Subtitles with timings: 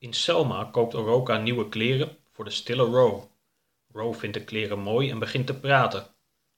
[0.00, 3.24] In Selma koopt Oroka nieuwe kleren voor de stille Row.
[3.92, 6.06] Row vindt de kleren mooi en begint te praten.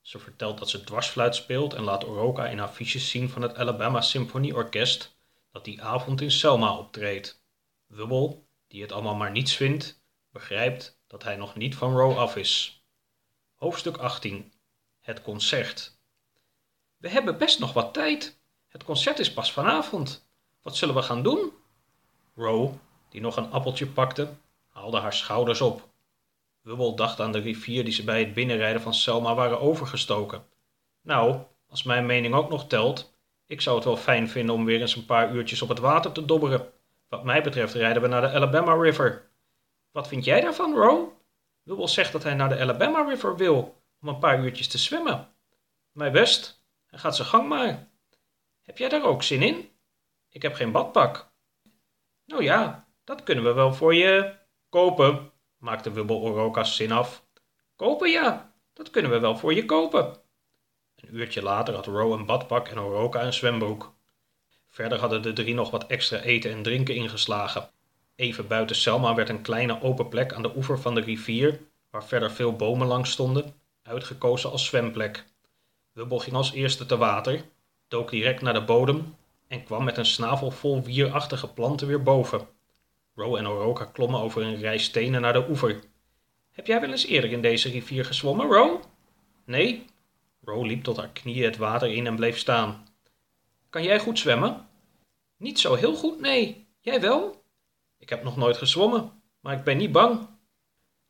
[0.00, 4.00] Ze vertelt dat ze dwarsfluit speelt en laat Oroka in affiches zien van het Alabama
[4.00, 5.16] Symphony Orkest
[5.52, 7.42] dat die avond in Selma optreedt.
[7.86, 12.36] Wubble, die het allemaal maar niets vindt, begrijpt dat hij nog niet van Row af
[12.36, 12.84] is.
[13.54, 14.52] Hoofdstuk 18
[15.00, 15.98] Het concert
[16.96, 18.40] We hebben best nog wat tijd.
[18.68, 20.28] Het concert is pas vanavond.
[20.62, 21.52] Wat zullen we gaan doen?
[22.34, 22.74] Row,
[23.10, 24.28] die nog een appeltje pakte,
[24.68, 25.88] haalde haar schouders op.
[26.60, 30.44] Wubbel dacht aan de rivier die ze bij het binnenrijden van Selma waren overgestoken.
[31.02, 33.14] Nou, als mijn mening ook nog telt,
[33.46, 36.12] ik zou het wel fijn vinden om weer eens een paar uurtjes op het water
[36.12, 36.72] te dobberen.
[37.08, 39.30] Wat mij betreft rijden we naar de Alabama River.
[39.90, 41.08] Wat vind jij daarvan, Row?
[41.62, 45.28] Wubbel zegt dat hij naar de Alabama River wil om een paar uurtjes te zwemmen.
[45.92, 47.88] Mijn best, hij gaat zijn gang maar.
[48.62, 49.70] Heb jij daar ook zin in?
[50.28, 51.30] Ik heb geen badpak.
[52.24, 54.34] Nou ja, dat kunnen we wel voor je
[54.68, 57.24] kopen, maakte Wubbel Oroka's zin af.
[57.76, 60.16] Kopen ja, dat kunnen we wel voor je kopen.
[60.96, 63.94] Een uurtje later had Ro een badpak en Oroka een zwembroek.
[64.68, 67.70] Verder hadden de drie nog wat extra eten en drinken ingeslagen.
[68.16, 72.04] Even buiten Selma werd een kleine open plek aan de oever van de rivier, waar
[72.04, 75.24] verder veel bomen langs stonden, uitgekozen als zwemplek.
[75.92, 77.44] Wubbel ging als eerste te water,
[77.88, 79.16] dook direct naar de bodem
[79.48, 82.58] en kwam met een snavel vol wierachtige planten weer boven.
[83.20, 85.80] Ro en Oroka klommen over een rij stenen naar de oever.
[86.50, 88.80] Heb jij wel eens eerder in deze rivier gezwommen, Ro?
[89.44, 89.84] Nee.
[90.44, 92.86] Ro liep tot haar knieën het water in en bleef staan.
[93.70, 94.68] Kan jij goed zwemmen?
[95.36, 96.66] Niet zo heel goed, nee.
[96.80, 97.42] Jij wel?
[97.98, 100.28] Ik heb nog nooit gezwommen, maar ik ben niet bang.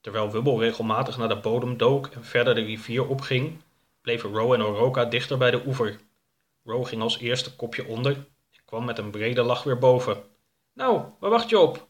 [0.00, 3.60] Terwijl Wubbel regelmatig naar de bodem dook en verder de rivier opging,
[4.00, 6.00] bleven Ro en Oroka dichter bij de oever.
[6.64, 8.12] Ro ging als eerste kopje onder
[8.50, 10.22] en kwam met een brede lach weer boven.
[10.72, 11.88] Nou, waar wacht je op?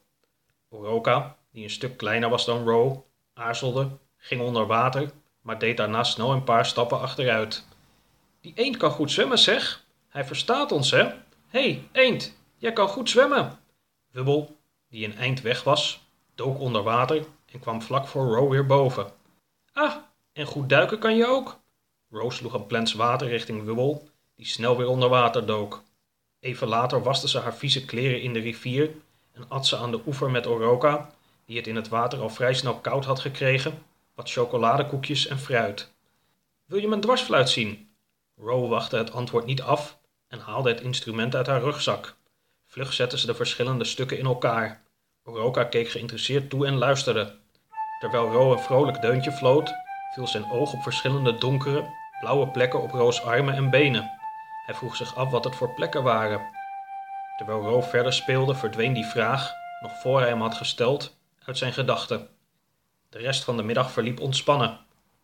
[0.73, 6.05] Oroka, die een stuk kleiner was dan Ro, aarzelde, ging onder water, maar deed daarna
[6.05, 7.67] snel een paar stappen achteruit.
[8.41, 9.85] Die eend kan goed zwemmen, zeg.
[10.09, 11.03] Hij verstaat ons, hè?
[11.03, 11.15] Hé,
[11.49, 13.59] hey, eend, jij kan goed zwemmen.
[14.11, 14.57] Wubbel,
[14.89, 19.13] die een eind weg was, dook onder water en kwam vlak voor Ro weer boven.
[19.73, 19.97] Ah,
[20.33, 21.61] en goed duiken kan je ook.
[22.11, 25.83] Ro sloeg een plens water richting Wubbel, die snel weer onder water dook.
[26.41, 28.91] Even later waste ze haar vieze kleren in de rivier
[29.33, 31.11] en at ze aan de oever met Oroka,
[31.47, 33.83] die het in het water al vrij snel koud had gekregen,
[34.15, 35.93] wat chocoladekoekjes en fruit.
[36.65, 37.89] Wil je mijn dwarsfluit zien?
[38.37, 39.99] Ro wachtte het antwoord niet af
[40.29, 42.17] en haalde het instrument uit haar rugzak.
[42.67, 44.83] Vlug zette ze de verschillende stukken in elkaar.
[45.25, 47.39] Oroka keek geïnteresseerd toe en luisterde.
[48.01, 49.73] Terwijl Ro een vrolijk deuntje floot,
[50.15, 54.11] viel zijn oog op verschillende donkere, blauwe plekken op Ro's armen en benen.
[54.67, 56.60] Hij vroeg zich af wat het voor plekken waren.
[57.41, 61.73] Terwijl Ro verder speelde, verdween die vraag, nog voor hij hem had gesteld, uit zijn
[61.73, 62.29] gedachten.
[63.09, 64.79] De rest van de middag verliep ontspannen.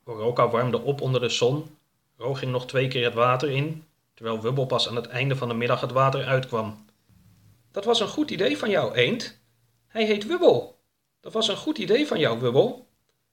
[0.04, 1.77] Oroka warmde op onder de zon.
[2.16, 3.84] Ro ging nog twee keer het water in,
[4.15, 6.84] terwijl Wubbel pas aan het einde van de middag het water uitkwam.
[7.72, 9.41] Dat was een goed idee van jou, eend.
[9.87, 10.78] Hij heet Wubbel.
[11.21, 12.87] Dat was een goed idee van jou, Wubbel.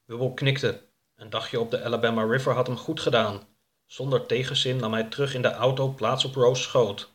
[0.06, 0.82] Wubbel knikte.
[1.16, 3.42] Een dagje op de Alabama River had hem goed gedaan.
[3.86, 7.13] Zonder tegenzin nam hij terug in de auto plaats op Ro's schoot.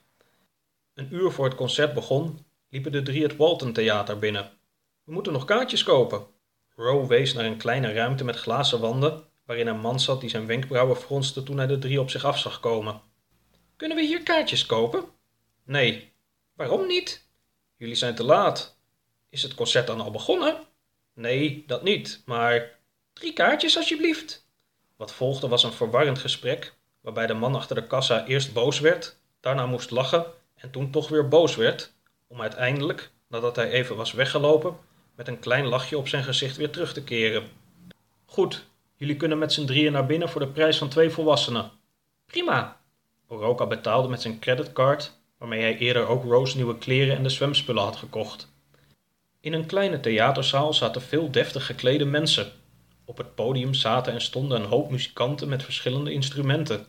[0.98, 4.50] Een uur voor het concert begon, liepen de drie het Walton Theater binnen.
[5.04, 6.26] We moeten nog kaartjes kopen.
[6.74, 10.46] Ro wees naar een kleine ruimte met glazen wanden, waarin een man zat die zijn
[10.46, 13.00] wenkbrauwen fronste toen hij de drie op zich af zag komen.
[13.76, 15.04] Kunnen we hier kaartjes kopen?
[15.64, 16.12] Nee.
[16.54, 17.28] Waarom niet?
[17.76, 18.78] Jullie zijn te laat.
[19.28, 20.56] Is het concert dan al begonnen?
[21.14, 22.78] Nee, dat niet, maar
[23.12, 24.46] drie kaartjes alsjeblieft.
[24.96, 29.18] Wat volgde was een verwarrend gesprek, waarbij de man achter de kassa eerst boos werd,
[29.40, 31.92] daarna moest lachen en toen toch weer boos werd,
[32.26, 34.76] om uiteindelijk, nadat hij even was weggelopen,
[35.14, 37.48] met een klein lachje op zijn gezicht weer terug te keren.
[38.24, 41.70] Goed, jullie kunnen met z'n drieën naar binnen voor de prijs van twee volwassenen.
[42.26, 42.80] Prima.
[43.28, 47.82] Oroka betaalde met zijn creditcard, waarmee hij eerder ook Rose nieuwe kleren en de zwemspullen
[47.82, 48.48] had gekocht.
[49.40, 52.52] In een kleine theaterzaal zaten veel deftig geklede mensen.
[53.04, 56.86] Op het podium zaten en stonden een hoop muzikanten met verschillende instrumenten.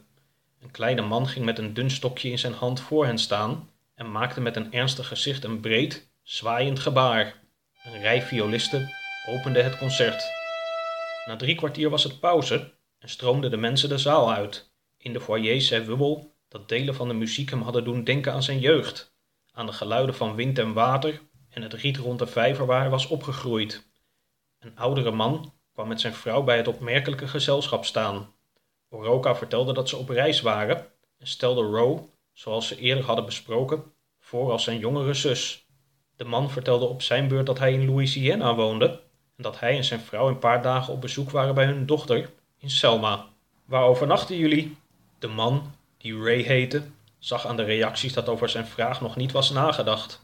[0.61, 4.11] Een kleine man ging met een dun stokje in zijn hand voor hen staan en
[4.11, 7.35] maakte met een ernstig gezicht een breed, zwaaiend gebaar.
[7.83, 8.89] Een rij violisten
[9.27, 10.23] opende het concert.
[11.25, 14.71] Na drie kwartier was het pauze en stroomden de mensen de zaal uit.
[14.97, 18.43] In de foyer zei Wubbel dat delen van de muziek hem hadden doen denken aan
[18.43, 19.15] zijn jeugd,
[19.51, 22.89] aan de geluiden van wind en water en het riet rond de vijver waar hij
[22.89, 23.87] was opgegroeid.
[24.59, 28.33] Een oudere man kwam met zijn vrouw bij het opmerkelijke gezelschap staan.
[28.89, 30.87] Oroka vertelde dat ze op reis waren
[31.17, 33.83] en stelde Ro, zoals ze eerder hadden besproken,
[34.19, 35.67] voor als zijn jongere zus.
[36.15, 38.85] De man vertelde op zijn beurt dat hij in Louisiana woonde
[39.35, 42.29] en dat hij en zijn vrouw een paar dagen op bezoek waren bij hun dochter
[42.57, 43.27] in Selma.
[43.65, 44.77] Waar overnachten jullie?
[45.19, 46.83] De man, die Ray heette,
[47.19, 50.21] zag aan de reacties dat over zijn vraag nog niet was nagedacht.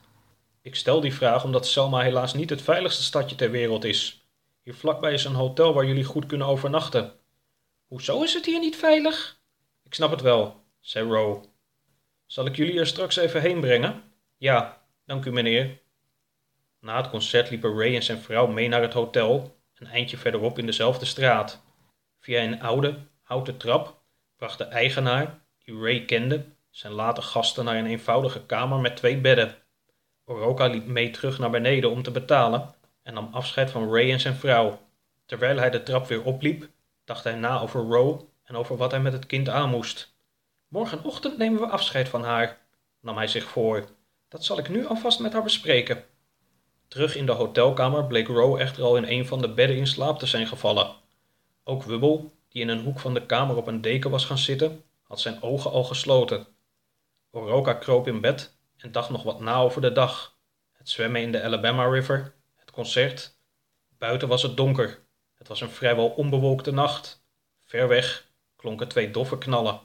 [0.62, 4.26] Ik stel die vraag omdat Selma helaas niet het veiligste stadje ter wereld is.
[4.64, 7.14] Hier vlakbij is een hotel waar jullie goed kunnen overnachten.
[7.96, 9.40] Hoezo is het hier niet veilig?
[9.84, 11.44] Ik snap het wel, zei Row.
[12.26, 14.04] Zal ik jullie er straks even heen brengen?
[14.38, 15.82] Ja, dank u meneer.
[16.80, 20.60] Na het concert liepen Ray en zijn vrouw mee naar het hotel, een eindje verderop
[20.60, 21.64] in dezelfde straat.
[22.20, 24.02] Via een oude, houten trap
[24.36, 29.18] bracht de eigenaar, die Ray kende, zijn late gasten naar een eenvoudige kamer met twee
[29.18, 29.56] bedden.
[30.26, 34.20] Oroka liep mee terug naar beneden om te betalen en nam afscheid van Ray en
[34.20, 34.80] zijn vrouw.
[35.26, 36.74] Terwijl hij de trap weer opliep,
[37.06, 40.14] dacht hij na over Row en over wat hij met het kind aan moest.
[40.68, 42.62] Morgenochtend nemen we afscheid van haar,
[43.02, 43.90] nam hij zich voor.
[44.28, 46.04] Dat zal ik nu alvast met haar bespreken.
[46.88, 50.20] Terug in de hotelkamer bleek Row echter al in een van de bedden in slaap
[50.20, 50.96] te zijn gevallen.
[51.64, 54.84] Ook Wubbel, die in een hoek van de kamer op een deken was gaan zitten,
[55.02, 56.48] had zijn ogen al gesloten.
[57.32, 60.38] Oroka kroop in bed en dacht nog wat na over de dag.
[60.72, 63.38] Het zwemmen in de Alabama River, het concert.
[63.98, 65.05] Buiten was het donker.
[65.46, 67.26] Het was een vrijwel onbewolkte nacht.
[67.66, 69.80] Ver weg klonken twee doffe knallen.